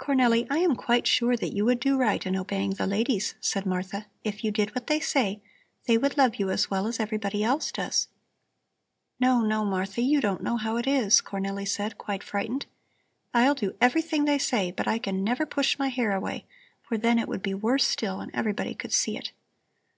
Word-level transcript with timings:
"Cornelli, 0.00 0.46
I 0.48 0.60
am 0.60 0.74
quite 0.74 1.06
sure 1.06 1.36
that 1.36 1.52
you 1.52 1.62
would 1.66 1.78
do 1.78 1.98
right 1.98 2.24
in 2.24 2.34
obeying 2.36 2.70
the 2.70 2.86
ladies," 2.86 3.34
said 3.38 3.66
Martha. 3.66 4.06
"If 4.24 4.42
you 4.42 4.50
did 4.50 4.74
what 4.74 4.86
they 4.86 4.98
say, 4.98 5.42
they 5.84 5.98
would 5.98 6.16
love 6.16 6.36
you 6.36 6.48
as 6.48 6.70
well 6.70 6.86
as 6.86 6.98
everybody 6.98 7.44
else 7.44 7.70
does." 7.70 8.08
"No, 9.20 9.42
no, 9.42 9.66
Martha, 9.66 10.00
you 10.00 10.22
don't 10.22 10.42
know 10.42 10.56
how 10.56 10.78
it 10.78 10.86
is," 10.86 11.20
Cornelli 11.20 11.68
said, 11.68 11.98
quite 11.98 12.22
frightened. 12.24 12.64
"I'll 13.34 13.54
do 13.54 13.76
everything 13.78 14.24
they 14.24 14.38
say, 14.38 14.70
but 14.70 14.88
I 14.88 14.96
can 14.98 15.22
never 15.22 15.44
push 15.44 15.78
my 15.78 15.88
hair 15.88 16.12
away, 16.16 16.46
for 16.80 16.96
then 16.96 17.18
it 17.18 17.28
would 17.28 17.42
be 17.42 17.52
worse 17.52 17.84
still 17.86 18.20
and 18.22 18.30
everybody 18.34 18.74
could 18.74 18.94
see 18.94 19.18
it." 19.18 19.32